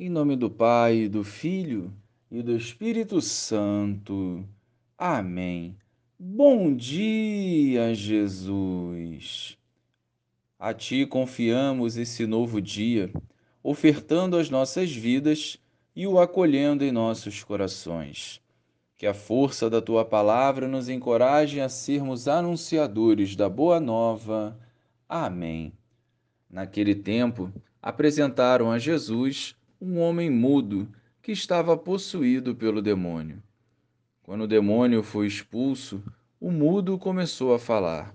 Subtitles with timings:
[0.00, 1.92] Em nome do Pai, do Filho
[2.30, 4.48] e do Espírito Santo.
[4.96, 5.76] Amém.
[6.16, 9.58] Bom dia, Jesus.
[10.56, 13.10] A Ti confiamos esse novo dia,
[13.60, 15.58] ofertando as nossas vidas
[15.96, 18.40] e o acolhendo em nossos corações.
[18.96, 24.56] Que a força da Tua palavra nos encoraje a sermos anunciadores da Boa Nova.
[25.08, 25.72] Amém.
[26.48, 27.52] Naquele tempo,
[27.82, 30.88] apresentaram a Jesus um homem mudo
[31.22, 33.40] que estava possuído pelo demônio.
[34.24, 36.02] Quando o demônio foi expulso,
[36.40, 38.12] o mudo começou a falar.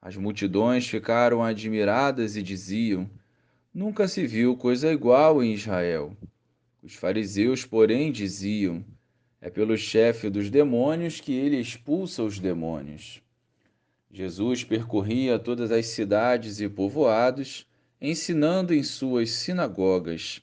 [0.00, 3.08] As multidões ficaram admiradas e diziam:
[3.72, 6.16] Nunca se viu coisa igual em Israel.
[6.82, 8.84] Os fariseus, porém, diziam:
[9.40, 13.22] É pelo chefe dos demônios que ele expulsa os demônios.
[14.10, 17.66] Jesus percorria todas as cidades e povoados,
[18.00, 20.42] ensinando em suas sinagogas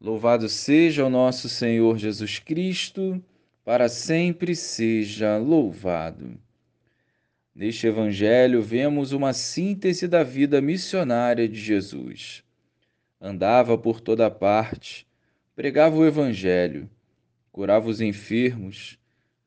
[0.00, 3.22] Louvado seja o nosso Senhor Jesus Cristo,
[3.64, 6.38] para sempre seja louvado.
[7.54, 12.44] Neste Evangelho, vemos uma síntese da vida missionária de Jesus.
[13.18, 15.06] Andava por toda parte,
[15.54, 16.90] pregava o Evangelho,
[17.50, 18.98] curava os enfermos,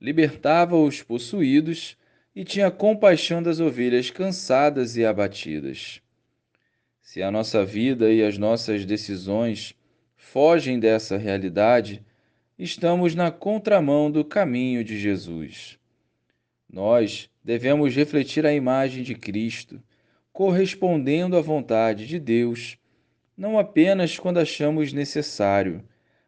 [0.01, 1.95] libertava os possuídos
[2.35, 6.01] e tinha compaixão das ovelhas cansadas e abatidas.
[6.99, 9.75] Se a nossa vida e as nossas decisões
[10.31, 12.05] fogem dessa realidade,
[12.57, 15.79] estamos na contramão do caminho de Jesus.
[16.71, 19.81] Nós devemos refletir a imagem de Cristo,
[20.31, 22.77] correspondendo à vontade de Deus,
[23.35, 25.83] não apenas quando achamos necessário,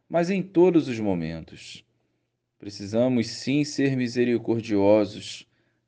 [0.09, 1.85] mas em todos os momentos.
[2.57, 5.45] Precisamos sim ser misericordiosos,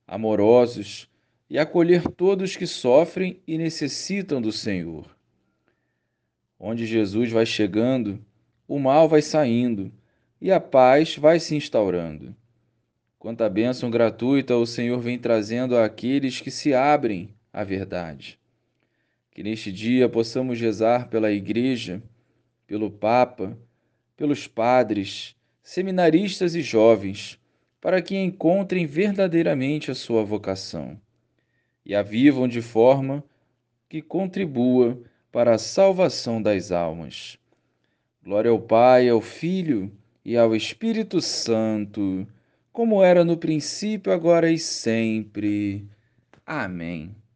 [0.07, 1.09] amorosos
[1.49, 5.13] e acolher todos que sofrem e necessitam do Senhor.
[6.65, 8.23] Onde Jesus vai chegando,
[8.65, 9.91] o mal vai saindo
[10.39, 12.33] e a paz vai se instaurando.
[13.19, 18.39] Quanta bênção gratuita o Senhor vem trazendo àqueles que se abrem à verdade.
[19.29, 22.01] Que neste dia possamos rezar pela Igreja,
[22.65, 23.57] pelo Papa,
[24.15, 27.37] pelos padres, seminaristas e jovens,
[27.81, 30.97] para que encontrem verdadeiramente a sua vocação
[31.85, 33.21] e a vivam de forma
[33.89, 34.97] que contribua
[35.33, 37.39] para a salvação das almas.
[38.23, 39.91] Glória ao Pai, ao Filho
[40.23, 42.27] e ao Espírito Santo,
[42.71, 45.87] como era no princípio, agora e sempre.
[46.45, 47.15] Amém.